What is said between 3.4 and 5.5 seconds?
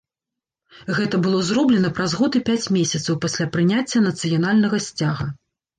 прыняцця нацыянальнага сцяга.